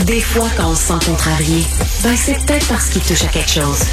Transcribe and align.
Des 0.00 0.20
fois, 0.20 0.48
quand 0.56 0.70
on 0.70 0.74
se 0.74 0.86
sent 0.88 1.06
contrarié, 1.06 1.62
ben 2.02 2.16
c'est 2.16 2.34
peut-être 2.46 2.66
parce 2.66 2.88
qu'il 2.88 3.02
touche 3.02 3.22
à 3.24 3.28
quelque 3.28 3.50
chose. 3.50 3.84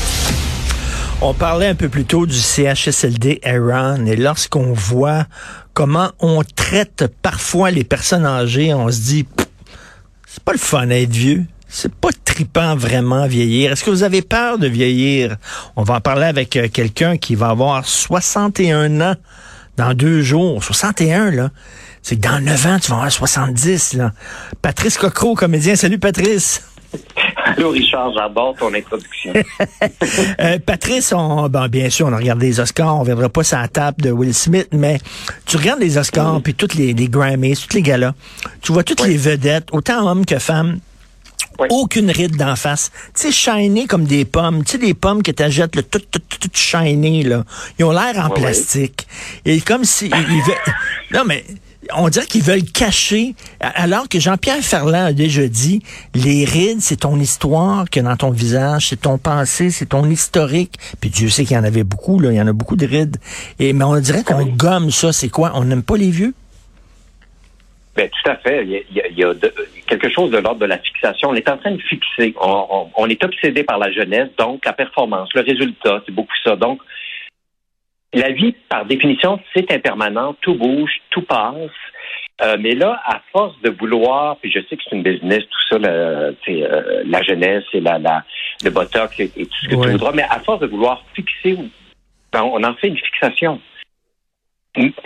On 1.22 1.34
parlait 1.34 1.68
un 1.68 1.76
peu 1.76 1.90
plus 1.90 2.06
tôt 2.06 2.26
du 2.26 2.40
CHSLD 2.40 3.42
Iran 3.46 4.06
et 4.06 4.16
lorsqu'on 4.16 4.72
voit 4.72 5.26
comment 5.74 6.12
on 6.20 6.42
traite 6.56 7.06
parfois 7.22 7.70
les 7.70 7.84
personnes 7.84 8.26
âgées, 8.26 8.74
on 8.74 8.90
se 8.90 9.02
dit, 9.02 9.28
c'est 10.26 10.42
pas 10.42 10.54
le 10.54 10.58
fun 10.58 10.88
d'être 10.88 11.12
vieux. 11.12 11.46
C'est 11.68 11.94
pas 11.94 12.10
tripant 12.26 12.76
vraiment 12.76 13.28
vieillir. 13.28 13.74
Est-ce 13.74 13.84
que 13.84 13.92
vous 13.92 14.04
avez 14.04 14.22
peur 14.22 14.58
de 14.58 14.68
vieillir? 14.68 15.36
On 15.76 15.84
va 15.84 15.96
en 15.96 16.02
parler 16.02 16.26
avec 16.26 16.56
euh, 16.56 16.70
quelqu'un 16.70 17.18
qui 17.18 17.36
va 17.36 17.50
avoir 17.50 17.86
61 17.86 19.02
ans 19.02 19.16
dans 19.76 19.94
deux 19.94 20.22
jours. 20.22 20.64
61, 20.64 21.30
là. 21.30 21.50
C'est 22.02 22.16
que 22.16 22.22
dans 22.22 22.40
9 22.40 22.66
ans, 22.66 22.80
tu 22.80 22.90
vas 22.90 22.96
avoir 22.98 23.12
70, 23.12 23.94
là. 23.94 24.14
Patrice 24.62 24.98
Cocro, 24.98 25.36
comédien. 25.36 25.76
Salut, 25.76 26.00
Patrice. 26.00 26.64
Allô, 27.46 27.70
Richard, 27.70 28.12
j'adore 28.16 28.56
ton 28.58 28.74
introduction. 28.74 29.34
Euh, 30.40 30.58
Patrice, 30.66 31.14
on, 31.14 31.50
ben, 31.50 31.68
bien 31.68 31.90
sûr, 31.90 32.08
on 32.08 32.14
a 32.14 32.18
regardé 32.18 32.48
les 32.48 32.60
Oscars, 32.60 32.96
on 32.96 33.02
ne 33.02 33.06
viendra 33.06 33.28
pas 33.30 33.44
sur 33.44 33.58
la 33.58 33.68
table 33.68 34.02
de 34.02 34.12
Will 34.12 34.34
Smith, 34.34 34.70
mais 34.72 35.00
tu 35.46 35.58
regardes 35.58 35.82
les 35.82 35.98
Oscars, 35.98 36.42
puis 36.42 36.54
toutes 36.54 36.76
les, 36.76 36.94
les 36.94 37.10
Grammys, 37.10 37.56
tous 37.68 37.76
les 37.76 37.82
galas, 37.82 38.14
tu 38.62 38.72
vois 38.72 38.84
toutes 38.84 39.02
Oui. 39.02 39.10
les 39.10 39.18
vedettes, 39.18 39.68
autant 39.72 40.08
hommes 40.10 40.26
que 40.26 40.40
femmes, 40.40 40.80
Oui. 41.60 41.68
aucune 41.72 42.10
ride 42.10 42.38
d'en 42.38 42.56
face. 42.56 42.92
Tu 43.14 43.24
sais, 43.24 43.32
shiny 43.32 43.86
comme 43.88 44.06
des 44.06 44.24
pommes. 44.26 44.64
Tu 44.64 44.74
sais, 44.74 44.78
des 44.78 44.94
pommes 44.94 45.22
que 45.22 45.32
t'achètes, 45.32 45.76
là, 45.76 45.84
toutes, 45.84 46.10
toutes, 46.10 46.40
toutes 46.40 46.58
shiny, 46.58 47.24
là. 47.24 47.44
Ils 47.78 47.86
ont 47.86 47.92
l'air 47.92 48.18
en 48.26 48.30
plastique. 48.30 49.08
Et 49.46 49.60
comme 49.62 49.84
si, 49.84 50.08
ils, 50.08 50.16
ils 50.34 50.42
veulent- 50.44 50.74
non, 51.14 51.24
mais, 51.28 51.44
on 51.96 52.10
dirait 52.10 52.26
qu'ils 52.26 52.44
veulent 52.44 52.64
cacher, 52.64 53.36
alors 53.60 54.08
que 54.10 54.20
Jean-Pierre 54.20 54.62
Ferland 54.62 55.06
a 55.08 55.14
déjà 55.14 55.48
dit, 55.48 55.82
les 56.16 56.46
rides, 56.46 56.82
c'est 56.82 56.98
ton 57.02 57.20
histoire 57.20 57.90
que 57.90 58.00
dans 58.00 58.16
ton 58.16 58.30
visage, 58.32 58.90
c'est 58.90 59.02
ton 59.02 59.18
passé, 59.18 59.70
c'est 59.72 59.88
ton 59.88 60.06
historique. 60.10 60.74
Puis 61.02 61.10
Dieu 61.10 61.30
sait 61.30 61.46
qu'il 61.46 61.56
y 61.56 61.60
en 61.60 61.64
avait 61.64 61.84
beaucoup, 61.84 62.20
là. 62.20 62.32
Il 62.32 62.38
y 62.38 62.42
en 62.42 62.48
a 62.48 62.54
beaucoup 62.54 62.76
de 62.76 62.86
rides. 62.86 63.18
Et, 63.60 63.74
mais 63.74 63.84
on 63.86 64.00
dirait 64.00 64.24
qu'on 64.24 64.46
gomme 64.46 64.92
ça. 64.92 65.12
C'est 65.14 65.30
quoi? 65.30 65.52
On 65.56 65.64
n'aime 65.64 65.84
pas 65.84 65.98
les 65.98 66.12
vieux? 66.12 66.34
Ben, 67.96 68.10
tout 68.10 68.30
à 68.32 68.36
fait. 68.38 68.64
Il 68.64 68.70
y 68.72 68.76
a, 68.78 68.80
il 68.90 68.96
y 68.96 69.02
a- 69.02 69.08
il 69.08 69.18
y 69.18 69.24
a 69.24 69.34
de- 69.34 69.54
quelque 69.88 70.10
chose 70.10 70.32
de 70.32 70.38
l'ordre 70.38 70.60
de 70.62 70.66
la 70.66 70.78
fixation. 70.78 71.30
On 71.30 71.36
est 71.36 71.50
en 71.50 71.58
train 71.58 71.72
de 71.72 71.82
fixer. 71.82 72.34
On, 72.42 72.66
on- 72.70 72.90
on 72.96 73.10
est 73.10 73.22
obsédé 73.24 73.64
par 73.64 73.78
la 73.80 73.92
jeunesse, 73.92 74.30
donc 74.38 74.64
la 74.66 74.74
performance, 74.74 75.30
le 75.34 75.42
résultat, 75.42 76.02
c'est 76.06 76.14
beaucoup 76.14 76.36
ça. 76.44 76.56
Donc, 76.56 76.80
la 78.14 78.32
vie, 78.32 78.56
par 78.70 78.86
définition, 78.86 79.40
c'est 79.54 79.72
impermanent. 79.72 80.36
Tout 80.42 80.56
bouge, 80.56 80.92
tout 81.12 81.22
passe. 81.22 81.70
Euh, 82.42 82.56
mais 82.60 82.74
là, 82.74 83.02
à 83.06 83.22
force 83.34 83.60
de 83.62 83.70
vouloir, 83.70 84.38
puis 84.38 84.50
je 84.50 84.60
sais 84.62 84.78
que 84.78 84.84
c'est 84.90 84.96
une 84.96 85.04
business, 85.04 85.42
tout 85.42 85.62
ça, 85.70 85.78
le- 85.78 86.36
euh, 86.48 87.04
la 87.06 87.22
jeunesse 87.22 87.66
et 87.74 87.82
la, 87.82 88.00
la, 88.00 88.24
le 88.64 88.70
botox 88.70 89.20
et, 89.20 89.30
et 89.36 89.46
tout 89.46 89.56
ce 89.64 89.68
que 89.68 89.76
Ouais. 89.76 89.86
tu 89.88 89.92
voudras, 89.92 90.14
mais 90.14 90.24
à 90.24 90.40
force 90.40 90.62
de 90.62 90.68
vouloir 90.68 91.04
fixer, 91.14 91.58
ben, 92.32 92.44
on 92.44 92.64
en 92.64 92.74
fait 92.76 92.88
une 92.88 92.98
fixation. 92.98 93.60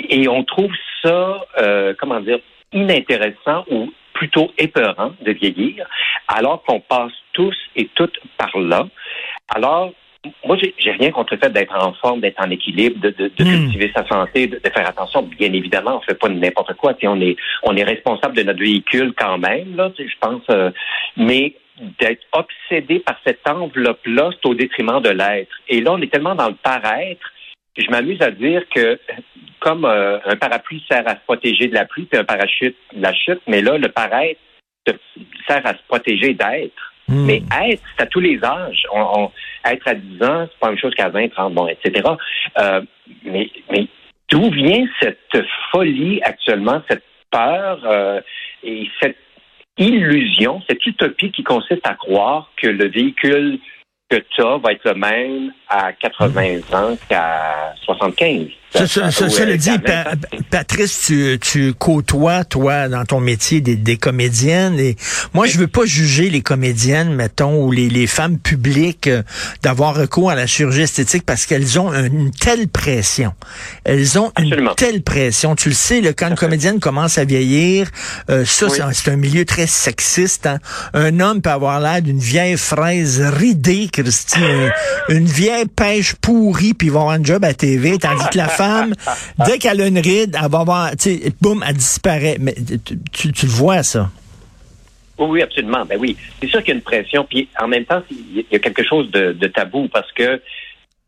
Et 0.09 0.27
on 0.27 0.43
trouve 0.43 0.71
ça, 1.01 1.43
euh, 1.57 1.95
comment 1.97 2.19
dire, 2.19 2.39
inintéressant 2.71 3.65
ou 3.71 3.91
plutôt 4.13 4.51
épeurant 4.59 5.13
de 5.21 5.31
vieillir, 5.31 5.87
alors 6.27 6.61
qu'on 6.63 6.79
passe 6.81 7.13
tous 7.33 7.55
et 7.75 7.89
toutes 7.95 8.19
par 8.37 8.55
là. 8.59 8.87
Alors, 9.55 9.91
moi, 10.45 10.57
j'ai 10.77 10.91
rien 10.91 11.11
contre 11.11 11.33
le 11.33 11.39
fait 11.39 11.49
d'être 11.51 11.75
en 11.75 11.93
forme, 11.93 12.21
d'être 12.21 12.39
en 12.41 12.49
équilibre, 12.49 12.99
de, 13.01 13.09
de, 13.09 13.27
de 13.35 13.43
Mm. 13.43 13.65
cultiver 13.65 13.91
sa 13.95 14.07
santé, 14.07 14.47
de, 14.47 14.59
de 14.63 14.69
faire 14.69 14.87
attention. 14.87 15.23
Bien 15.23 15.51
évidemment, 15.53 15.97
on 15.97 16.01
fait 16.01 16.17
pas 16.17 16.29
n'importe 16.29 16.73
quoi. 16.75 16.93
On 17.03 17.19
est, 17.21 17.35
on 17.63 17.75
est 17.75 17.83
responsable 17.83 18.35
de 18.35 18.43
notre 18.43 18.59
véhicule 18.59 19.13
quand 19.17 19.37
même, 19.37 19.75
là, 19.75 19.91
je 19.97 20.03
pense. 20.19 20.43
euh, 20.49 20.71
mais 21.17 21.53
d'être 21.99 22.23
obsédé 22.33 22.99
par 22.99 23.15
cette 23.25 23.47
enveloppe-là, 23.47 24.29
c'est 24.33 24.47
au 24.47 24.53
détriment 24.53 25.01
de 25.01 25.09
l'être. 25.09 25.51
Et 25.67 25.81
là, 25.81 25.93
on 25.93 26.01
est 26.01 26.11
tellement 26.11 26.35
dans 26.35 26.49
le 26.49 26.55
paraître 26.55 27.27
je 27.75 27.89
m'amuse 27.89 28.21
à 28.21 28.29
dire 28.29 28.61
que 28.69 28.99
comme 29.59 29.83
euh, 29.85 30.19
un 30.25 30.35
parapluie 30.35 30.83
sert 30.87 31.07
à 31.07 31.15
se 31.15 31.21
protéger 31.25 31.67
de 31.67 31.73
la 31.73 31.85
pluie, 31.85 32.05
puis 32.05 32.19
un 32.19 32.23
parachute 32.23 32.75
de 32.93 33.01
la 33.01 33.13
chute, 33.13 33.41
mais 33.47 33.61
là, 33.61 33.77
le 33.79 33.89
paraître 33.89 34.39
sert 35.47 35.65
à 35.65 35.73
se 35.73 35.81
protéger 35.87 36.33
d'être. 36.33 36.92
Hmm. 37.07 37.25
Mais 37.25 37.41
être, 37.67 37.81
c'est 37.97 38.03
à 38.03 38.05
tous 38.07 38.19
les 38.21 38.43
âges. 38.43 38.83
On, 38.93 39.01
on- 39.01 39.31
être 39.65 39.87
à 39.87 39.95
10 39.95 40.21
ans, 40.23 40.47
c'est 40.51 40.59
pas 40.59 40.67
la 40.67 40.69
même 40.69 40.79
chose 40.79 40.93
qu'à 40.95 41.09
20, 41.09 41.29
30, 41.29 41.53
bon, 41.53 41.67
etc. 41.67 42.09
Euh, 42.59 42.81
mais 43.23 43.49
mais 43.71 43.87
d'où 44.29 44.49
vient 44.51 44.85
cette 45.01 45.17
folie 45.71 46.21
actuellement, 46.23 46.81
cette 46.89 47.03
peur 47.31 47.79
euh, 47.85 48.21
et 48.63 48.89
cette 49.01 49.17
illusion, 49.77 50.61
cette 50.69 50.85
utopie 50.85 51.31
qui 51.31 51.43
consiste 51.43 51.85
à 51.87 51.95
croire 51.95 52.51
que 52.57 52.67
le 52.67 52.87
véhicule 52.89 53.59
que 54.09 54.17
tu 54.17 54.41
as 54.41 54.57
va 54.57 54.73
être 54.73 54.85
le 54.85 54.93
même 54.95 55.53
à 55.67 55.91
80 55.93 56.59
ans 56.73 56.97
qu'à 57.09 57.73
75. 57.83 58.47
Ça, 58.73 58.87
ça, 58.87 59.11
ça, 59.11 59.29
cela 59.29 59.51
euh, 59.51 59.57
dit, 59.57 59.69
qu'à 59.69 59.77
Pa- 59.79 60.03
20 60.03 60.11
ans. 60.11 60.41
Patrice, 60.49 60.99
tu, 61.05 61.37
tu 61.39 61.73
côtoies, 61.73 62.43
toi, 62.43 62.87
dans 62.89 63.05
ton 63.05 63.19
métier, 63.19 63.61
des, 63.61 63.75
des 63.75 63.97
comédiennes. 63.97 64.79
Et 64.79 64.95
moi, 65.33 65.45
je 65.45 65.57
veux 65.59 65.67
pas 65.67 65.85
juger 65.85 66.29
les 66.29 66.41
comédiennes, 66.41 67.13
mettons, 67.13 67.63
ou 67.63 67.71
les, 67.71 67.89
les 67.89 68.07
femmes 68.07 68.39
publiques 68.39 69.07
euh, 69.07 69.21
d'avoir 69.61 69.95
recours 69.95 70.31
à 70.31 70.35
la 70.35 70.47
chirurgie 70.47 70.81
esthétique 70.81 71.23
parce 71.25 71.45
qu'elles 71.45 71.79
ont 71.79 71.91
un- 71.91 72.05
une 72.05 72.31
telle 72.31 72.67
pression. 72.67 73.33
Elles 73.83 74.17
ont 74.17 74.31
Absolument. 74.35 74.71
une 74.71 74.75
telle 74.75 75.03
pression. 75.03 75.55
Tu 75.55 75.69
le 75.69 75.75
sais, 75.75 76.01
là, 76.01 76.13
quand 76.13 76.29
une 76.29 76.35
comédienne 76.35 76.79
commence 76.79 77.17
à 77.17 77.25
vieillir, 77.25 77.89
euh, 78.29 78.43
ça, 78.45 78.67
Oui. 78.67 78.79
c'est 78.93 79.11
un- 79.11 79.15
milieu 79.17 79.45
très 79.45 79.67
sexiste. 79.67 80.47
hein. 80.47 80.57
Un 80.95 81.19
homme 81.19 81.41
peut 81.41 81.51
avoir 81.51 81.79
l'air 81.79 82.01
d'une 82.01 82.17
vieille 82.19 82.57
fraise 82.57 83.21
ridée, 83.21 83.87
Christy, 83.91 84.39
une, 84.39 84.71
une 85.17 85.25
vieille 85.25 85.65
pêche 85.67 86.15
pourrie, 86.19 86.73
puis 86.73 86.87
il 86.87 86.91
va 86.93 87.01
avoir 87.01 87.13
un 87.15 87.23
job 87.23 87.45
à 87.45 87.53
TV, 87.53 87.97
tandis 87.99 88.23
que 88.31 88.37
la 88.37 88.47
femme, 88.47 88.62
dès 89.45 89.57
qu'elle 89.57 89.81
a 89.81 89.87
une 89.87 89.99
ride, 89.99 90.37
elle 90.41 90.49
va 90.49 90.59
avoir, 90.59 90.91
tu 90.91 91.17
sais, 91.17 91.33
boum, 91.41 91.63
elle 91.67 91.75
disparaît. 91.75 92.37
Mais 92.39 92.55
tu, 93.11 93.27
le 93.27 93.51
vois, 93.51 93.83
ça? 93.83 94.09
Oui, 95.17 95.27
oui, 95.29 95.41
absolument. 95.41 95.85
Ben 95.85 95.97
oui, 95.99 96.17
c'est 96.39 96.47
sûr 96.47 96.59
qu'il 96.59 96.69
y 96.69 96.71
a 96.71 96.75
une 96.75 96.81
pression. 96.81 97.25
Puis 97.29 97.47
en 97.61 97.67
même 97.67 97.85
temps, 97.85 98.01
il 98.09 98.45
y 98.51 98.55
a 98.55 98.59
quelque 98.59 98.83
chose 98.83 99.09
de, 99.11 99.33
de 99.33 99.47
tabou 99.47 99.87
parce 99.87 100.11
que 100.11 100.41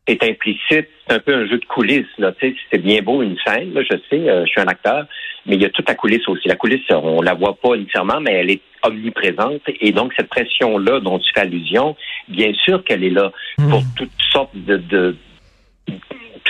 c'est 0.08 0.24
implicite, 0.24 0.88
c'est 1.08 1.14
un 1.14 1.20
peu 1.20 1.34
un 1.34 1.48
jeu 1.48 1.58
de 1.58 1.66
coulisses. 1.66 2.06
Là. 2.18 2.32
Tu 2.34 2.50
sais, 2.50 2.56
c'est 2.72 2.78
bien 2.78 3.02
beau 3.02 3.22
une 3.22 3.38
scène, 3.46 3.74
là, 3.74 3.82
je 3.82 3.98
sais, 4.10 4.30
euh, 4.30 4.46
je 4.46 4.52
suis 4.52 4.62
un 4.62 4.68
acteur, 4.68 5.06
mais 5.46 5.56
il 5.56 5.62
y 5.62 5.66
a 5.66 5.70
toute 5.70 5.88
la 5.88 5.96
coulisse 5.96 6.28
aussi. 6.28 6.48
La 6.48 6.56
coulisse, 6.56 6.84
on 6.90 7.22
la 7.22 7.34
voit 7.34 7.56
pas 7.56 7.76
nécessairement, 7.76 8.20
mais 8.22 8.34
elle 8.34 8.52
est 8.52 8.62
omniprésente. 8.84 9.62
Et 9.82 9.92
donc, 9.92 10.14
cette 10.16 10.30
pression-là 10.30 11.00
dont 11.00 11.20
tu 11.20 11.28
fais 11.34 11.42
allusion, 11.42 11.96
bien 12.28 12.54
sûr 12.54 12.84
qu'elle 12.84 13.04
est 13.04 13.10
là 13.10 13.32
pour 13.58 13.82
toutes 13.96 14.12
sortes 14.32 14.56
de, 14.56 14.78
de, 14.78 15.16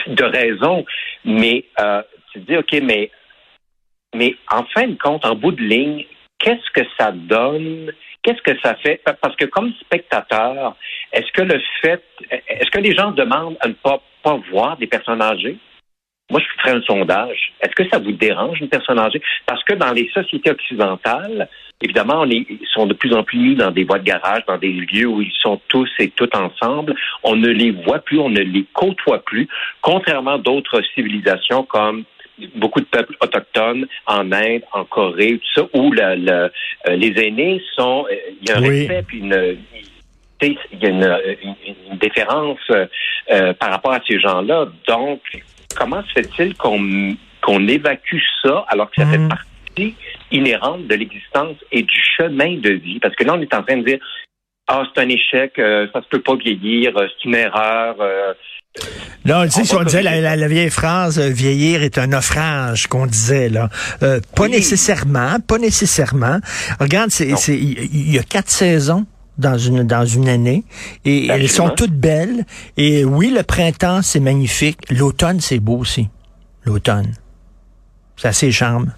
de 0.07 0.23
raisons. 0.23 0.85
Mais 1.23 1.65
euh, 1.79 2.01
tu 2.31 2.41
te 2.41 2.51
dis, 2.51 2.57
OK, 2.57 2.73
mais, 2.83 3.11
mais 4.15 4.35
en 4.51 4.63
fin 4.65 4.87
de 4.87 4.97
compte, 4.97 5.25
en 5.25 5.35
bout 5.35 5.51
de 5.51 5.61
ligne, 5.61 6.05
qu'est-ce 6.39 6.69
que 6.71 6.87
ça 6.97 7.11
donne? 7.11 7.91
Qu'est-ce 8.23 8.41
que 8.41 8.59
ça 8.61 8.75
fait? 8.75 9.01
Parce 9.21 9.35
que 9.35 9.45
comme 9.45 9.71
spectateur, 9.81 10.75
est-ce 11.11 11.31
que 11.31 11.43
le 11.43 11.61
fait, 11.81 12.03
est-ce 12.47 12.71
que 12.71 12.79
les 12.79 12.95
gens 12.95 13.11
demandent 13.11 13.57
à 13.59 13.67
ne 13.67 13.73
pas, 13.73 14.01
pas 14.23 14.39
voir 14.51 14.77
des 14.77 14.87
personnes 14.87 15.21
âgées? 15.21 15.57
Moi, 16.31 16.41
je 16.41 16.61
ferais 16.61 16.77
un 16.77 16.81
sondage. 16.81 17.53
Est-ce 17.61 17.73
que 17.75 17.87
ça 17.89 17.99
vous 17.99 18.11
dérange, 18.11 18.59
une 18.59 18.67
personne 18.69 18.97
âgée? 18.97 19.21
Parce 19.45 19.63
que 19.63 19.75
dans 19.75 19.91
les 19.93 20.09
sociétés 20.09 20.49
occidentales, 20.49 21.47
évidemment, 21.83 22.21
on 22.21 22.29
est, 22.31 22.45
ils 22.49 22.67
sont 22.73 22.87
de 22.87 22.95
plus 22.95 23.13
en 23.13 23.23
plus 23.23 23.37
mis 23.37 23.55
dans 23.55 23.69
des 23.69 23.83
voies 23.83 23.99
de 23.99 24.05
garage, 24.05 24.41
dans 24.47 24.57
des 24.57 24.71
lieux 24.71 25.05
où 25.05 25.21
ils 25.21 25.31
sont 25.41 25.61
tous 25.67 25.89
et 25.99 26.09
toutes 26.09 26.35
ensemble. 26.35 26.95
On 27.23 27.35
ne 27.35 27.49
les 27.49 27.69
voit 27.69 27.99
plus, 27.99 28.17
on 28.17 28.29
ne 28.29 28.39
les 28.41 28.65
côtoie 28.73 29.19
plus, 29.23 29.47
contrairement 29.81 30.31
à 30.33 30.37
d'autres 30.39 30.81
civilisations 30.95 31.63
comme 31.63 32.05
beaucoup 32.55 32.81
de 32.81 32.85
peuples 32.85 33.15
autochtones 33.21 33.85
en 34.07 34.31
Inde, 34.31 34.63
en 34.73 34.83
Corée, 34.83 35.37
tout 35.37 35.61
ça, 35.61 35.67
où 35.73 35.91
le- 35.91 36.15
le- 36.15 36.51
euh, 36.89 36.95
les 36.95 37.13
aînés 37.23 37.61
sont, 37.75 38.07
euh, 38.11 38.15
il 38.41 38.49
y 38.49 38.51
a 38.51 38.57
un 38.57 38.61
Oui. 38.63 38.79
respect 38.79 39.03
puis 39.07 39.19
une, 39.19 39.57
il 40.41 40.57
y 40.81 40.85
a 40.85 40.89
une, 40.89 41.17
une- 41.43 41.75
une 41.91 41.97
déférence 41.97 42.59
euh, 42.71 42.87
euh, 43.31 43.53
par 43.53 43.69
rapport 43.71 43.93
à 43.93 44.01
ces 44.07 44.19
gens-là. 44.19 44.65
Donc, 44.87 45.21
comment 45.77 46.01
se 46.03 46.11
fait-il 46.21 46.55
qu'on 46.55 47.15
qu'on 47.41 47.67
évacue 47.67 48.17
ça 48.43 48.65
alors 48.69 48.89
que 48.89 48.95
ça 49.01 49.05
Mhm. 49.05 49.11
fait 49.11 49.27
partie 49.29 49.49
partie 49.75 49.95
inhérente 50.31 50.87
de 50.87 50.95
l'existence 50.95 51.57
et 51.71 51.81
du 51.83 51.99
chemin 52.17 52.57
de 52.57 52.71
vie? 52.71 52.99
Parce 52.99 53.13
que 53.15 53.23
là, 53.23 53.33
on 53.35 53.41
est 53.41 53.53
en 53.53 53.61
train 53.61 53.77
de 53.77 53.83
dire, 53.83 53.99
ah, 54.67 54.83
c'est 54.95 55.01
un 55.03 55.09
échec, 55.09 55.59
euh, 55.59 55.85
ça 55.93 56.01
se 56.01 56.07
peut 56.07 56.21
pas 56.21 56.35
vieillir, 56.35 56.95
euh, 56.97 57.07
c'est 57.09 57.25
une 57.27 57.35
erreur. 57.35 57.95
Euh, 57.99 58.33
non, 59.25 59.43
tu 59.43 59.51
sais, 59.51 59.61
On 59.61 59.63
si 59.65 59.75
on 59.75 59.83
disait 59.83 60.01
la, 60.01 60.19
la- 60.21 60.35
la 60.35 60.47
vieille 60.47 60.69
phrase 60.69 61.19
euh, 61.19 61.29
vieillir 61.29 61.83
est 61.83 61.97
un 61.97 62.07
naufrage 62.07 62.87
qu'on 62.87 63.05
disait 63.05 63.49
là. 63.49 63.69
Euh, 64.03 64.19
pas 64.35 64.43
Oui. 64.43 64.51
nécessairement, 64.51 65.37
pas 65.47 65.57
nécessairement. 65.57 66.39
Regarde, 66.79 67.11
il 67.19 68.11
y 68.13 68.17
a 68.19 68.23
quatre 68.23 68.49
saisons 68.49 69.05
dans 69.37 69.57
une 69.57 69.83
dans 69.83 70.05
une 70.05 70.27
année 70.27 70.63
et 71.03 71.27
elles 71.27 71.49
sont 71.49 71.69
toutes 71.69 71.93
belles 71.93 72.45
et 72.77 73.03
oui, 73.03 73.31
le 73.35 73.43
printemps 73.43 74.01
c'est 74.01 74.19
magnifique, 74.19 74.77
l'automne 74.91 75.39
c'est 75.39 75.59
beau 75.59 75.77
aussi. 75.77 76.09
L'automne. 76.65 77.13
Ça 78.15 78.29
a 78.29 78.33
ses 78.33 78.51
charmes. 78.51 78.93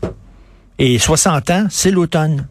Et 0.79 0.99
60 0.99 1.49
ans, 1.49 1.65
c'est 1.69 1.91
l'automne. 1.91 2.47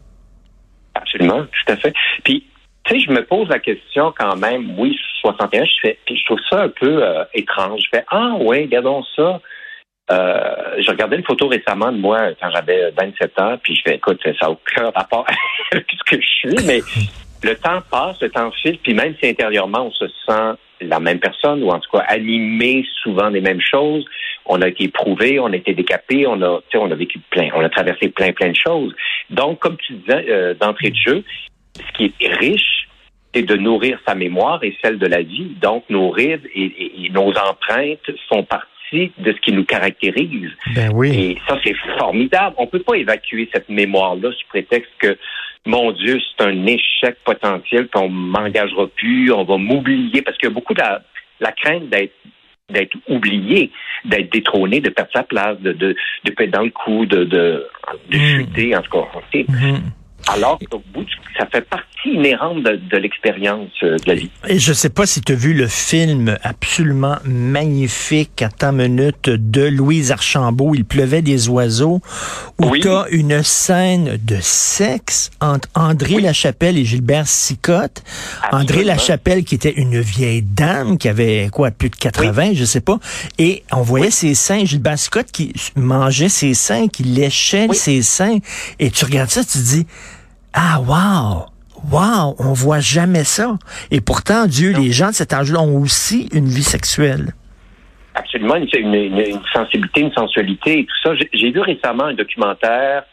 Absolument, 0.93 1.43
tout 1.43 1.71
à 1.71 1.77
fait. 1.77 1.93
Puis, 2.23 2.45
tu 2.83 2.93
sais, 2.93 3.05
je 3.05 3.11
me 3.11 3.23
pose 3.25 3.47
la 3.49 3.59
question 3.59 4.13
quand 4.17 4.35
même, 4.35 4.77
oui, 4.77 4.97
61, 5.21 5.65
je 5.65 5.71
fais, 5.81 5.99
puis 6.05 6.17
je 6.17 6.25
trouve 6.25 6.39
ça 6.49 6.63
un 6.63 6.69
peu 6.69 7.03
euh, 7.03 7.23
étrange. 7.33 7.81
Je 7.83 7.97
fais, 7.97 8.05
ah 8.09 8.33
oui, 8.39 8.63
regardons 8.63 9.03
ça. 9.15 9.41
Euh, 10.09 10.75
je 10.79 10.89
regardais 10.89 11.17
une 11.17 11.25
photo 11.25 11.47
récemment 11.49 11.91
de 11.91 11.97
moi 11.97 12.29
quand 12.41 12.49
j'avais 12.51 12.91
27 12.91 13.39
ans, 13.39 13.57
puis 13.61 13.75
je 13.75 13.81
fais, 13.85 13.95
écoute, 13.95 14.19
ça 14.23 14.31
n'a 14.41 14.51
aucun 14.51 14.89
rapport 14.91 15.25
avec 15.71 15.87
ce 15.91 16.15
que 16.15 16.21
je 16.21 16.27
suis, 16.27 16.65
mais 16.65 16.81
le 17.43 17.55
temps 17.55 17.81
passe, 17.89 18.21
le 18.21 18.29
temps 18.29 18.51
file, 18.51 18.77
puis 18.79 18.93
même 18.93 19.15
si 19.21 19.29
intérieurement 19.29 19.87
on 19.87 19.91
se 19.91 20.07
sent 20.25 20.57
la 20.81 20.99
même 20.99 21.19
personne, 21.19 21.63
ou 21.63 21.69
en 21.69 21.79
tout 21.79 21.89
cas 21.91 22.03
animé 22.07 22.85
souvent 23.03 23.31
des 23.31 23.41
mêmes 23.41 23.61
choses, 23.61 24.05
on 24.45 24.61
a 24.61 24.67
été 24.67 24.85
éprouvé, 24.85 25.39
on 25.39 25.47
a 25.47 25.55
été 25.55 25.73
décapé, 25.73 26.25
on 26.27 26.41
a, 26.41 26.61
on 26.75 26.91
a 26.91 26.95
vécu 26.95 27.19
plein, 27.31 27.49
on 27.55 27.61
a 27.63 27.69
traversé 27.69 28.09
plein, 28.09 28.31
plein 28.31 28.49
de 28.49 28.55
choses. 28.55 28.93
Donc, 29.29 29.59
comme 29.59 29.77
tu 29.77 29.93
disais 29.93 30.25
euh, 30.29 30.53
d'entrée 30.53 30.91
de 30.91 30.95
jeu, 30.95 31.23
ce 31.75 31.97
qui 31.97 32.13
est 32.19 32.33
riche, 32.33 32.87
c'est 33.33 33.41
de 33.43 33.55
nourrir 33.55 33.99
sa 34.07 34.15
mémoire 34.15 34.63
et 34.63 34.77
celle 34.81 34.97
de 34.99 35.05
la 35.07 35.21
vie. 35.21 35.47
Donc, 35.61 35.83
nos 35.89 36.09
rides 36.09 36.47
et, 36.55 37.05
et- 37.05 37.09
nos 37.09 37.29
empreintes 37.31 38.09
font 38.29 38.43
partie 38.89 39.11
de 39.17 39.31
ce 39.33 39.39
qui 39.41 39.51
nous 39.51 39.65
caractérise. 39.65 40.51
Ben 40.75 40.91
oui. 40.93 41.09
Et 41.09 41.37
ça, 41.47 41.57
c'est 41.63 41.75
formidable. 41.97 42.55
On 42.57 42.67
peut 42.67 42.79
pas 42.83 42.95
évacuer 42.95 43.49
cette 43.53 43.69
mémoire-là 43.69 44.31
sous 44.31 44.47
prétexte 44.49 44.91
que, 44.99 45.17
mon 45.65 45.91
Dieu, 45.91 46.17
c'est 46.37 46.45
un 46.45 46.65
échec 46.65 47.17
potentiel, 47.25 47.89
qu'on 47.89 48.07
m'engagera 48.09 48.87
plus, 48.87 49.31
on 49.33 49.43
va 49.43 49.57
m'oublier, 49.57 50.21
parce 50.21 50.37
qu'il 50.37 50.47
y 50.47 50.51
a 50.51 50.53
beaucoup 50.53 50.73
de 50.73 50.79
la, 50.79 51.01
la 51.39 51.51
crainte 51.51 51.89
d'être 51.89 52.13
d'être 52.69 52.97
oublié, 53.07 53.71
d'être 54.03 54.29
détrôné, 54.29 54.81
de 54.81 54.89
perdre 54.89 55.09
sa 55.13 55.23
place, 55.23 55.57
de, 55.61 55.71
de, 55.71 55.95
de 56.25 56.45
dans 56.47 56.63
le 56.63 56.69
coup, 56.69 57.05
de, 57.05 57.23
de, 57.23 57.65
de 58.11 58.17
Mm. 58.17 58.39
chuter, 58.39 58.75
en 58.75 58.81
tout 58.81 58.91
cas. 58.91 59.07
Alors 60.29 60.59
qu'au 60.69 60.83
bout, 60.93 61.03
du- 61.03 61.13
ça 61.39 61.45
fait 61.51 61.61
partie 61.61 61.85
inhérente 62.05 62.63
de, 62.63 62.79
de 62.89 62.97
l'expérience 62.97 63.69
euh, 63.83 63.97
de 63.97 64.03
la 64.07 64.15
vie. 64.15 64.29
Et 64.47 64.59
je 64.59 64.73
sais 64.73 64.89
pas 64.89 65.05
si 65.05 65.21
tu 65.21 65.33
as 65.33 65.35
vu 65.35 65.53
le 65.53 65.67
film 65.67 66.37
absolument 66.43 67.17
magnifique 67.25 68.41
à 68.41 68.49
temps 68.49 68.71
minute 68.71 69.29
de 69.29 69.61
Louise 69.67 70.11
Archambault, 70.11 70.73
Il 70.75 70.85
pleuvait 70.85 71.21
des 71.21 71.49
oiseaux, 71.49 72.01
où 72.59 72.65
Oui. 72.69 72.79
tu 72.81 72.89
as 72.89 73.05
une 73.11 73.43
scène 73.43 74.17
de 74.23 74.37
sexe 74.41 75.29
entre 75.41 75.67
André 75.75 76.19
Lachapelle 76.21 76.77
et 76.77 76.85
Gilbert 76.85 77.27
Sicotte. 77.27 78.03
André. 78.51 78.83
Lachapelle 78.83 79.43
qui 79.43 79.55
était 79.55 79.73
une 79.73 79.99
vieille 79.99 80.41
dame 80.43 80.97
qui 80.97 81.09
avait 81.09 81.49
quoi 81.51 81.71
plus 81.71 81.89
de 81.89 81.95
80, 81.95 82.51
je 82.53 82.63
sais 82.65 82.81
pas, 82.81 82.99
et 83.37 83.63
on 83.71 83.81
voyait 83.81 84.11
ses 84.11 84.33
seins, 84.33 84.63
Gilbert 84.65 84.97
Sicotte 84.99 85.31
qui 85.31 85.51
mangeait 85.75 86.29
ses 86.29 86.53
seins, 86.53 86.87
qui 86.87 87.03
léchait 87.03 87.67
Oui. 87.69 87.75
ses 87.75 88.01
seins, 88.01 88.37
et 88.79 88.91
tu 88.91 89.03
regardes 89.05 89.29
ça, 89.29 89.41
tu 89.43 89.57
te 89.57 89.57
dis 89.57 89.87
ah, 90.59 90.79
wow! 90.79 91.45
Wow! 91.91 92.35
On 92.39 92.53
voit 92.53 92.79
jamais 92.79 93.23
ça. 93.23 93.55
Et 93.91 94.01
pourtant, 94.01 94.47
Dieu, 94.47 94.73
les 94.73 94.91
gens 94.91 95.09
de 95.09 95.13
cet 95.13 95.31
âge-là 95.33 95.59
ont 95.61 95.77
aussi 95.81 96.27
une 96.33 96.47
vie 96.47 96.63
sexuelle. 96.63 97.33
Absolument, 98.15 98.55
une, 98.55 98.67
une- 98.73 98.93
une- 98.95 99.19
une 99.19 99.39
sensibilité, 99.53 100.01
une 100.01 100.11
sensualité 100.13 100.79
et 100.79 100.85
tout 100.85 100.95
ça. 101.03 101.11
J'ai- 101.33 101.51
vu 101.51 101.59
récemment 101.59 102.05
un 102.05 102.13
documentaire 102.15 103.03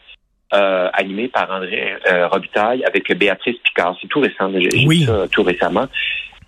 euh, 0.53 0.89
animé 0.93 1.27
par 1.27 1.49
André 1.51 1.93
euh, 2.11 2.27
Robitaille 2.27 2.83
avec 2.85 3.11
Béatrice 3.17 3.57
Picard. 3.63 3.95
C'est 4.01 4.07
tout 4.07 4.19
récent. 4.21 4.51
J'ai 4.53 4.69
j'ai 4.71 4.87
Oui. 4.87 4.99
vu 5.01 5.05
ça 5.05 5.27
tout 5.31 5.43
récemment. 5.43 5.87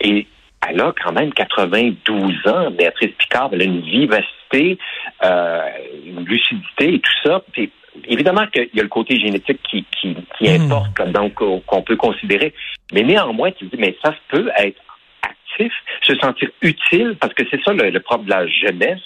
Et 0.01 0.25
elle 0.67 0.81
a 0.81 0.93
quand 1.03 1.11
même 1.11 1.31
92 1.33 2.33
ans, 2.47 2.71
Béatrice 2.71 3.11
Picard. 3.19 3.49
Elle 3.53 3.61
a 3.61 3.65
une 3.65 3.81
vivacité, 3.81 4.77
euh, 5.23 5.59
une 6.05 6.25
lucidité 6.25 6.95
et 6.95 6.99
tout 6.99 7.13
ça. 7.29 7.41
Puis, 7.51 7.71
évidemment 8.07 8.45
qu'il 8.47 8.69
y 8.73 8.79
a 8.79 8.83
le 8.83 8.89
côté 8.89 9.19
génétique 9.19 9.59
qui, 9.69 9.85
qui, 9.99 10.15
qui 10.37 10.49
Mm. 10.49 10.61
importe, 10.71 11.11
donc 11.11 11.33
qu'on 11.65 11.81
peut 11.81 11.95
considérer. 11.95 12.53
Mais 12.93 13.03
néanmoins, 13.03 13.51
tu 13.51 13.67
te 13.67 13.75
dis, 13.75 13.81
mais 13.81 13.95
ça 14.03 14.13
peut 14.29 14.49
être 14.57 14.79
actif, 15.21 15.73
se 16.03 16.15
sentir 16.17 16.49
utile, 16.61 17.15
parce 17.19 17.33
que 17.33 17.43
c'est 17.49 17.61
ça 17.63 17.73
le, 17.73 17.89
le 17.89 17.99
propre 17.99 18.25
de 18.25 18.29
la 18.29 18.47
jeunesse 18.47 19.01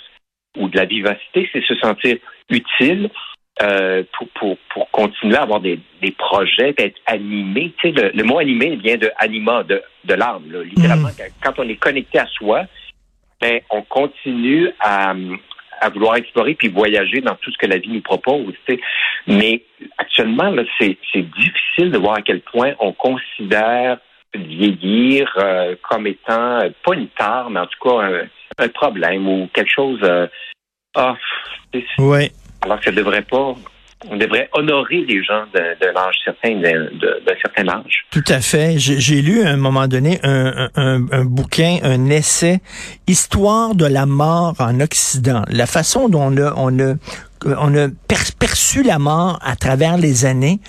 ou 0.58 0.68
de 0.70 0.78
la 0.78 0.86
vivacité, 0.86 1.50
c'est 1.54 1.64
se 1.64 1.76
sentir 1.76 2.18
utile 2.50 3.10
euh, 3.62 4.04
pour, 4.14 4.28
pour, 4.30 4.58
pour 4.74 4.92
continuer 4.92 5.36
à 5.36 5.44
avoir 5.44 5.60
des, 5.60 5.80
des 6.02 6.12
projets, 6.12 6.74
être 6.78 7.00
animé. 7.06 7.74
Tu 7.80 7.94
sais, 7.94 8.02
le, 8.02 8.12
le 8.14 8.24
mot 8.24 8.40
animé 8.40 8.76
vient 8.78 8.98
de 8.98 9.12
anima, 9.18 9.64
de, 9.64 9.82
de 10.06 10.14
l'âme. 10.14 10.44
Littéralement, 10.64 11.10
quand 11.44 11.54
on 11.60 11.68
est 11.70 11.76
connecté 11.76 12.20
à 12.20 12.26
soi, 12.28 12.64
ben, 13.40 13.60
on 13.70 13.82
continue 13.84 14.70
à, 14.80 15.14
à 15.82 15.90
vouloir 15.90 16.16
explorer 16.16 16.54
puis 16.54 16.70
voyager 16.70 17.22
dans 17.22 17.36
tout 17.36 17.52
ce 17.52 17.58
que 17.58 17.66
la 17.66 17.78
vie 17.78 17.90
nous 17.90 18.02
propose. 18.02 18.54
Mais 19.28 19.64
actuellement, 19.98 20.50
là, 20.52 20.64
c'est, 20.80 20.98
difficile 21.16 21.92
de 21.92 21.98
voir 21.98 22.18
à 22.18 22.22
quel 22.22 22.42
point 22.42 22.74
on 22.80 22.94
considère 22.94 23.98
vieillir 24.34 25.30
euh, 25.38 25.76
comme 25.90 26.08
étant 26.08 26.62
euh, 26.62 26.70
pas 26.86 26.94
une 26.94 27.10
tare, 27.10 27.50
mais 27.50 27.60
en 27.60 27.66
tout 27.66 27.80
cas 27.84 28.02
un, 28.02 28.22
un 28.60 28.68
problème 28.70 29.28
ou 29.28 29.50
quelque 29.52 29.72
chose. 29.74 30.00
Euh, 30.04 30.28
ah, 30.96 31.16
Oui. 31.98 32.32
alors 32.62 32.80
que 32.80 32.86
ça 32.86 32.92
devrait 32.92 33.24
pas. 33.24 33.56
On 34.10 34.18
devrait 34.18 34.50
honorer 34.54 35.06
les 35.08 35.24
gens 35.24 35.44
d'un 35.54 35.96
âge 35.96 36.16
certain, 36.26 36.56
d'un 36.60 37.36
certain 37.42 37.68
âge. 37.70 38.06
Tout 38.10 38.24
à 38.28 38.42
fait. 38.42 38.76
J'ai 38.78 39.22
lu 39.22 39.44
à 39.44 39.50
un 39.50 39.58
moment 39.58 39.88
donné 39.88 40.20
un, 40.24 40.48
un- 40.58 40.70
un- 40.76 41.06
un 41.12 41.26
bouquin, 41.26 41.78
un 41.84 42.10
essai, 42.10 42.62
Histoire 43.08 43.76
de 43.76 43.86
la 43.86 44.06
mort 44.06 44.56
en 44.60 44.80
Occident. 44.80 45.44
La 45.50 45.66
façon 45.68 46.10
dont 46.10 46.34
on 46.34 46.38
a, 46.38 46.54
on 46.58 46.80
a, 46.80 46.94
on 47.46 47.76
a 47.76 47.88
per- 48.08 48.32
perçu 48.40 48.84
la 48.84 48.98
mort 49.00 49.40
à 49.44 49.56
travers 49.56 49.98
les 49.98 50.26
années. 50.26 50.60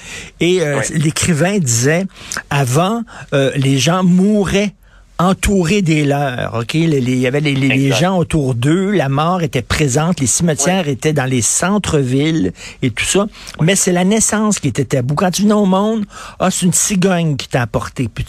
Et 0.41 0.61
euh, 0.61 0.81
l'écrivain 0.95 1.59
disait, 1.59 2.05
avant, 2.51 3.03
euh, 3.33 3.51
les 3.57 3.79
gens 3.79 4.03
mouraient 4.03 4.73
entourés 5.19 5.83
des 5.83 6.05
leurs, 6.05 6.55
ok? 6.55 6.75
Il 6.75 7.19
y 7.19 7.27
avait 7.27 7.41
les, 7.41 7.55
les- 7.55 7.69
les 7.69 7.85
Exact. 7.87 8.01
gens 8.01 8.19
autour 8.19 8.55
d'eux, 8.55 8.91
la 8.91 9.09
mort 9.09 9.43
était 9.43 9.63
présente, 9.63 10.19
les 10.21 10.27
cimetières 10.27 10.89
étaient 10.89 11.13
dans 11.13 11.27
les 11.27 11.43
centres-villes 11.43 12.53
et 12.83 12.91
tout 12.91 13.05
ça. 13.05 13.27
Mais 13.61 13.77
c'est 13.77 13.93
la 13.93 14.05
naissance 14.05 14.59
qui 14.59 14.69
était 14.69 14.85
tabou. 14.85 15.15
Quand 15.15 15.31
tu 15.31 15.43
venais 15.43 15.55
au 15.55 15.67
monde, 15.67 16.05
ah, 16.41 16.51
c'est 16.51 16.67
une 16.67 16.73
cigogne 16.73 17.37
qui 17.37 17.49
t'a 17.49 17.63
apporté. 17.63 18.09
Puis 18.13 18.25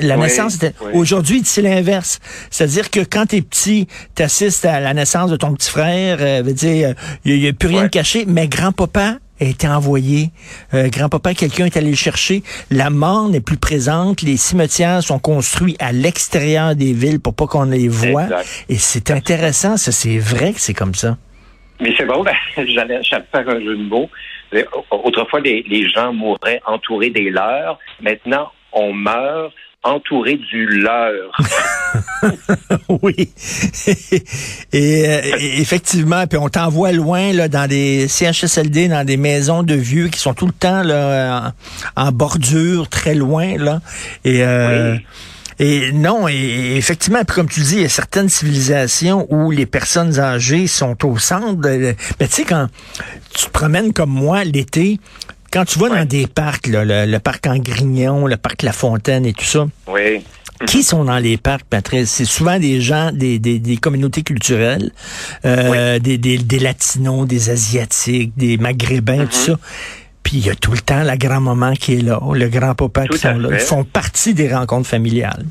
la 0.00 0.16
Oui, 0.16 0.22
naissance, 0.22 0.52
c'était. 0.54 0.72
oui. 0.82 0.90
Aujourd'hui, 0.94 1.42
c'est 1.44 1.62
l'inverse. 1.62 2.20
C'est-à-dire 2.50 2.90
que 2.90 3.00
quand 3.00 3.26
t'es 3.26 3.42
petit, 3.42 3.86
t'assistes 4.14 4.64
à 4.64 4.80
la 4.80 4.94
naissance 4.94 5.30
de 5.30 5.36
ton 5.36 5.52
petit 5.54 5.70
frère, 5.70 6.18
euh, 6.20 6.42
veut 6.44 6.54
dire, 6.54 6.94
il 7.24 7.38
n'y 7.38 7.48
a, 7.48 7.52
plus 7.52 7.68
rien 7.68 7.82
de 7.84 7.88
caché, 7.88 8.24
mais 8.26 8.48
grand-papa 8.48 9.16
a 9.40 9.44
été 9.44 9.66
envoyé. 9.68 10.30
Euh, 10.74 10.88
grand-papa, 10.88 11.34
quelqu'un 11.34 11.66
est 11.66 11.76
allé 11.76 11.90
le 11.90 11.96
chercher. 11.96 12.42
La 12.70 12.90
mort 12.90 13.28
n'est 13.28 13.40
plus 13.40 13.56
présente. 13.56 14.22
Les 14.22 14.36
cimetières 14.36 15.02
sont 15.02 15.18
construits 15.18 15.76
à 15.78 15.92
l'extérieur 15.92 16.74
des 16.74 16.92
villes 16.92 17.20
pour 17.20 17.34
pas 17.34 17.46
qu'on 17.46 17.64
les 17.64 17.88
voit. 17.88 18.24
Exact. 18.24 18.64
Et 18.68 18.76
c'est 18.76 19.10
intéressant, 19.10 19.76
ça. 19.76 19.92
C'est 19.92 20.18
vrai 20.18 20.52
que 20.52 20.60
c'est 20.60 20.74
comme 20.74 20.94
ça. 20.94 21.16
Mais 21.80 21.94
c'est 21.96 22.06
drôle, 22.06 22.30
j'allais 22.56 23.00
faire 23.02 23.48
un 23.48 23.60
jeu 23.60 23.76
de 23.76 23.82
mots. 23.82 24.10
Autrefois, 24.90 25.40
les, 25.40 25.64
les 25.66 25.88
gens 25.88 26.12
mouraient 26.12 26.60
entourés 26.66 27.10
des 27.10 27.30
leurs. 27.30 27.78
Maintenant, 28.02 28.50
on 28.72 28.92
meurt 28.92 29.52
entouré 29.82 30.36
du 30.50 30.66
leur. 30.66 31.32
oui. 33.02 33.30
et, 34.72 35.08
euh, 35.08 35.20
effectivement, 35.58 36.26
puis 36.26 36.38
on 36.38 36.48
t'envoie 36.48 36.92
loin 36.92 37.32
là 37.32 37.48
dans 37.48 37.66
des 37.68 38.06
CHSLD, 38.08 38.88
dans 38.88 39.04
des 39.06 39.16
maisons 39.16 39.62
de 39.62 39.74
vieux 39.74 40.08
qui 40.08 40.18
sont 40.18 40.34
tout 40.34 40.46
le 40.46 40.52
temps 40.52 40.82
là 40.82 41.52
en, 41.96 42.08
en 42.08 42.12
bordure, 42.12 42.88
très 42.88 43.14
loin 43.14 43.56
là. 43.56 43.80
Et 44.24 44.42
euh, 44.44 44.94
Oui. 44.94 45.00
Et 45.62 45.92
non, 45.92 46.26
et, 46.26 46.76
effectivement, 46.78 47.22
puis 47.22 47.34
comme 47.34 47.48
tu 47.48 47.60
dis, 47.60 47.74
il 47.76 47.82
y 47.82 47.84
a 47.84 47.88
certaines 47.90 48.30
civilisations 48.30 49.26
où 49.28 49.50
les 49.50 49.66
personnes 49.66 50.18
âgées 50.18 50.66
sont 50.66 50.96
au 51.06 51.18
centre. 51.18 51.56
de- 51.60 51.94
Ben, 52.18 52.26
tu 52.28 52.34
sais, 52.36 52.44
quand 52.44 52.68
tu 53.34 53.44
te 53.44 53.50
promènes 53.50 53.92
comme 53.92 54.08
moi 54.08 54.42
l'été, 54.44 54.98
quand 55.50 55.64
tu 55.64 55.78
vas 55.78 55.88
dans 55.88 56.04
des 56.04 56.26
parcs, 56.26 56.66
là, 56.68 56.84
le, 56.84 57.10
le 57.10 57.18
parc 57.18 57.46
en 57.46 57.58
Grignon, 57.58 58.26
le 58.26 58.36
parc 58.36 58.62
La 58.62 58.72
Fontaine 58.72 59.26
et 59.26 59.32
tout 59.32 59.44
ça, 59.44 59.66
Oui. 59.88 60.22
qui 60.66 60.82
sont 60.82 61.04
dans 61.04 61.18
les 61.18 61.36
parcs, 61.36 61.64
Patrice? 61.64 62.10
C'est 62.10 62.24
souvent 62.24 62.58
des 62.58 62.80
gens, 62.80 63.10
des, 63.12 63.38
des, 63.38 63.58
des 63.58 63.76
communautés 63.76 64.22
culturelles, 64.22 64.90
euh, 65.44 65.98
des, 65.98 66.18
des, 66.18 66.38
des 66.38 66.58
Latinos, 66.58 67.26
des 67.26 67.50
Asiatiques, 67.50 68.32
des 68.36 68.56
Maghrébins, 68.58 69.26
tout 69.26 69.32
ça. 69.32 69.56
Puis 70.22 70.36
il 70.36 70.46
y 70.46 70.50
a 70.50 70.54
tout 70.54 70.72
le 70.72 70.78
temps 70.78 71.02
la 71.02 71.16
grand-maman 71.16 71.72
qui 71.72 71.94
est 71.94 72.02
là, 72.02 72.20
le 72.32 72.48
grand-papa 72.48 73.06
qui 73.08 73.18
sont 73.18 73.38
là. 73.38 73.48
Ils 73.52 73.58
font 73.58 73.84
partie 73.84 74.34
des 74.34 74.52
rencontres 74.54 74.88
familiales. 74.88 75.46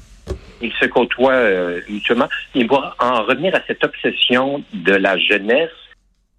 Ils 0.62 0.72
se 0.80 0.86
côtoient 0.86 1.32
euh, 1.34 1.80
mutuellement. 1.90 2.28
Et 2.54 2.66
pour 2.66 2.84
en 3.00 3.24
revenir 3.24 3.56
à 3.56 3.60
cette 3.66 3.84
obsession 3.84 4.62
de 4.74 4.94
la 4.94 5.18
jeunesse, 5.18 5.70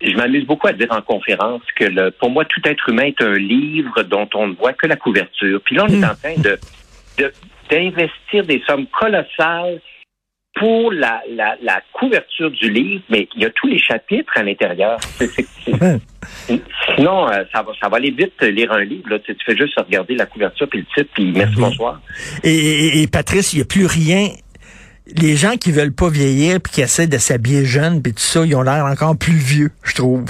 je 0.00 0.16
m'amuse 0.16 0.46
beaucoup 0.46 0.66
à 0.68 0.72
dire 0.72 0.88
en 0.90 1.02
conférence 1.02 1.62
que 1.76 1.84
le, 1.84 2.10
pour 2.10 2.30
moi, 2.30 2.44
tout 2.44 2.60
être 2.64 2.88
humain 2.88 3.04
est 3.04 3.22
un 3.22 3.34
livre 3.34 4.02
dont 4.04 4.28
on 4.34 4.48
ne 4.48 4.54
voit 4.54 4.72
que 4.72 4.86
la 4.86 4.96
couverture. 4.96 5.60
Puis 5.64 5.76
là, 5.76 5.84
on 5.88 5.92
est 5.92 6.04
en 6.04 6.14
train 6.14 6.36
de 6.38 6.58
de- 7.18 7.32
d'investir 7.70 8.44
des 8.46 8.62
sommes 8.66 8.86
colossales 8.86 9.80
pour 10.54 10.90
la, 10.92 11.22
la, 11.30 11.56
la 11.62 11.80
couverture 11.92 12.50
du 12.50 12.70
livre, 12.70 13.02
mais 13.08 13.28
il 13.36 13.42
y 13.42 13.44
a 13.44 13.50
tous 13.50 13.68
les 13.68 13.78
chapitres 13.78 14.32
à 14.36 14.42
l'intérieur. 14.42 14.98
Sinon, 16.96 17.28
euh, 17.30 17.44
ça 17.52 17.62
va, 17.62 17.72
ça 17.80 17.88
va 17.88 17.96
aller 17.98 18.10
vite 18.10 18.32
euh, 18.42 18.50
lire 18.50 18.72
un 18.72 18.82
livre. 18.84 19.08
Là. 19.10 19.18
Tu, 19.20 19.36
fais 19.44 19.56
juste 19.56 19.78
regarder 19.78 20.14
la 20.16 20.26
couverture 20.26 20.68
puis 20.68 20.80
le 20.80 20.86
titre, 20.94 21.10
puis 21.14 21.32
merci, 21.32 21.54
bonsoir. 21.56 22.00
Et, 22.42 22.50
et- 22.50 23.02
et 23.02 23.06
Patrice, 23.06 23.52
il 23.52 23.56
n'y 23.56 23.62
a 23.62 23.66
plus 23.66 23.86
rien. 23.86 24.28
Les 25.06 25.36
gens 25.36 25.56
qui 25.56 25.72
veulent 25.72 25.94
pas 25.94 26.08
vieillir 26.08 26.60
puis 26.60 26.72
qui 26.72 26.80
essaient 26.82 27.06
de 27.08 27.18
s'habiller 27.18 27.64
jeune 27.64 28.02
puis 28.02 28.12
tout 28.12 28.20
ça, 28.20 28.44
ils 28.46 28.54
ont 28.54 28.62
l'air 28.62 28.84
encore 28.84 29.16
plus 29.18 29.36
vieux, 29.38 29.70
je 29.84 29.94
trouve. 29.94 30.24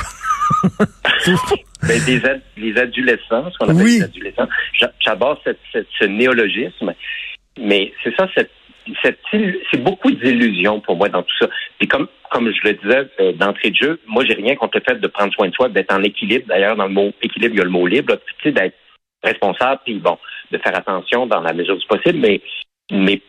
Ben, 1.82 1.98
des 2.04 2.22
ad- 2.26 2.42
les 2.58 2.76
adolescents, 2.76 3.50
ce 3.50 3.56
qu'on 3.58 3.66
appelle 3.70 3.76
Oui. 3.82 3.96
les 3.98 4.02
adolescents. 4.02 4.48
J'a- 4.78 4.92
J'adore 5.00 5.40
cette, 5.44 5.58
cette- 5.72 5.86
ce 5.98 6.04
néologisme, 6.04 6.92
mais 7.58 7.92
c'est 8.04 8.14
ça, 8.16 8.28
cette, 8.34 8.50
c'est 9.02 9.82
beaucoup 9.82 10.10
d'illusions 10.10 10.80
pour 10.80 10.96
moi 10.96 11.08
dans 11.08 11.22
tout 11.22 11.34
ça. 11.40 11.48
Puis 11.78 11.88
comme, 11.88 12.06
comme 12.30 12.52
je 12.52 12.68
le 12.68 12.74
disais 12.74 13.08
euh, 13.20 13.32
d'entrée 13.32 13.70
de 13.70 13.76
jeu, 13.76 14.00
moi 14.06 14.24
j'ai 14.26 14.34
rien 14.34 14.56
contre 14.56 14.78
le 14.78 14.82
fait 14.86 15.00
de 15.00 15.06
prendre 15.06 15.32
soin 15.32 15.48
de 15.48 15.54
soi, 15.54 15.68
d'être 15.70 15.92
en 15.94 16.02
équilibre. 16.02 16.46
D'ailleurs, 16.48 16.76
dans 16.76 16.86
le 16.86 16.92
mot 16.92 17.12
équilibre, 17.22 17.54
il 17.54 17.58
y 17.58 17.62
a 17.62 17.64
le 17.64 17.70
mot 17.70 17.86
libre, 17.86 18.12
là, 18.14 18.18
tu 18.18 18.34
sais, 18.42 18.52
d'être 18.52 18.76
responsable, 19.22 19.80
puis 19.84 19.98
bon, 20.00 20.18
de 20.50 20.58
faire 20.58 20.76
attention 20.76 21.26
dans 21.26 21.40
la 21.40 21.52
mesure 21.54 21.78
du 21.78 21.86
possible, 21.86 22.18
mais 22.18 22.40
mais 22.90 23.20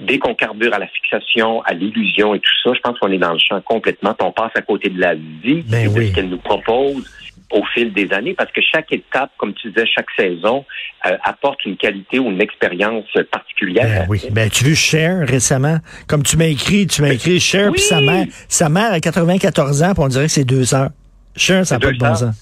dès 0.00 0.18
qu'on 0.18 0.34
carbure 0.34 0.74
à 0.74 0.78
la 0.78 0.86
fixation, 0.88 1.62
à 1.62 1.72
l'illusion 1.74 2.34
et 2.34 2.40
tout 2.40 2.50
ça, 2.62 2.70
je 2.74 2.80
pense 2.80 2.98
qu'on 2.98 3.10
est 3.12 3.18
dans 3.18 3.32
le 3.32 3.38
champ 3.38 3.60
complètement. 3.62 4.14
puis 4.14 4.26
On 4.26 4.32
passe 4.32 4.52
à 4.54 4.62
côté 4.62 4.88
de 4.90 5.00
la 5.00 5.14
vie 5.14 5.62
Ben 5.66 5.84
et 5.86 5.88
de 5.88 5.98
oui. 5.98 6.08
ce 6.08 6.14
qu'elle 6.14 6.28
nous 6.28 6.38
propose 6.38 7.08
au 7.50 7.64
fil 7.72 7.94
des 7.94 8.12
années, 8.12 8.34
parce 8.34 8.52
que 8.52 8.60
chaque 8.60 8.92
étape, 8.92 9.30
comme 9.38 9.54
tu 9.54 9.68
disais, 9.70 9.86
chaque 9.86 10.10
saison 10.18 10.66
euh, 11.06 11.16
apporte 11.24 11.64
une 11.64 11.78
qualité 11.78 12.18
ou 12.18 12.28
une 12.30 12.42
expérience 12.42 13.06
particulière. 13.30 13.86
Ben 14.02 14.06
oui. 14.10 14.20
Ben, 14.30 14.50
tu 14.50 14.64
veux 14.64 14.74
Cher 14.74 15.26
récemment, 15.26 15.78
comme 16.06 16.22
tu 16.22 16.36
m'as 16.36 16.44
écrit, 16.48 16.86
tu 16.86 17.00
m'as 17.00 17.12
écrit 17.14 17.40
Cher 17.40 17.72
puis 17.72 17.80
Oui. 17.80 17.86
sa 17.88 18.00
mère. 18.02 18.26
Sa 18.48 18.68
mère 18.68 18.92
a 18.92 19.00
94 19.00 19.82
ans, 19.82 19.94
puis 19.94 20.04
on 20.04 20.08
dirait 20.08 20.26
que 20.26 20.30
c'est 20.32 20.44
deux 20.44 20.74
heures. 20.74 20.90
Cher, 21.36 21.64
ça 21.66 21.76
n'a 21.76 21.80
pas 21.80 21.92
de 21.92 21.96
bon 21.98 22.14
sens. 22.14 22.36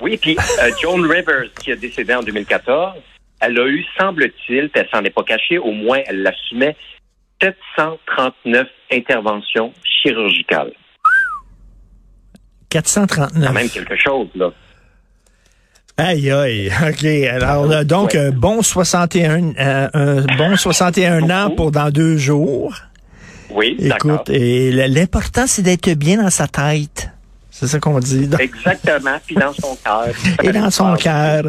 Oui, 0.00 0.16
puis 0.16 0.36
euh, 0.38 0.70
Joan 0.80 1.02
Rivers, 1.02 1.52
qui 1.60 1.72
a 1.72 1.76
décédé 1.76 2.14
en 2.14 2.22
2014, 2.22 2.94
elle 3.40 3.58
a 3.58 3.66
eu, 3.66 3.84
semble-t-il, 3.98 4.68
puis 4.70 4.80
elle 4.82 4.88
s'en 4.92 5.02
est 5.04 5.10
pas 5.10 5.22
cachée, 5.24 5.58
au 5.58 5.72
moins 5.72 5.98
elle 6.06 6.22
l'assumait, 6.22 6.76
739 7.42 8.66
interventions 8.92 9.72
chirurgicales. 10.02 10.72
439. 12.70 13.46
Quand 13.46 13.52
même 13.52 13.68
quelque 13.68 13.96
chose, 13.96 14.28
là. 14.34 14.50
Aïe, 15.96 16.30
aïe. 16.30 16.70
OK. 16.88 17.04
Alors, 17.04 17.70
euh, 17.70 17.84
donc, 17.84 18.14
Ouais. 18.14 18.20
un 18.20 18.30
bon 18.30 18.62
61, 18.62 19.52
euh, 19.58 19.88
un 19.92 20.36
bon 20.36 20.56
61 20.56 21.28
ans 21.30 21.50
pour 21.50 21.72
dans 21.72 21.90
deux 21.90 22.16
jours. 22.16 22.74
Oui, 23.50 23.76
d'accord. 23.80 24.14
Écoute, 24.14 24.30
et 24.30 24.70
l'important, 24.88 25.46
c'est 25.46 25.62
d'être 25.62 25.90
bien 25.94 26.22
dans 26.22 26.30
sa 26.30 26.46
tête. 26.46 27.10
C'est 27.60 27.66
ça 27.66 27.78
qu'on 27.78 27.98
dit. 27.98 28.26
Donc, 28.26 28.40
Exactement, 28.40 29.18
puis 29.26 29.34
dans 29.36 29.52
son 29.52 29.76
cœur. 29.84 30.06
et 30.42 30.50
dans 30.50 30.70
son 30.70 30.94
cœur. 30.96 31.44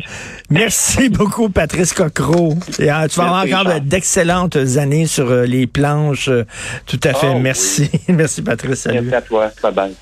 Merci 0.49 1.07
beaucoup, 1.07 1.47
Patrice 1.47 1.93
Cocro. 1.93 2.57
Et, 2.79 2.91
euh, 2.91 3.07
tu 3.07 3.17
vas 3.17 3.37
avoir 3.37 3.45
encore 3.45 3.79
d'excellentes 3.79 4.57
années 4.75 5.05
sur 5.05 5.31
euh, 5.31 5.45
les 5.45 5.67
planches. 5.67 6.27
euh, 6.27 6.43
tout 6.85 6.99
à 7.05 7.13
fait. 7.13 7.31
Oh, 7.33 7.39
Merci. 7.39 7.89
Merci, 8.09 8.41
Patrice. 8.41 8.81
Salut. 8.81 8.99
Merci 9.03 9.15
à 9.15 9.21
toi. 9.21 9.51
Bye 9.63 9.73
bye. 9.73 9.95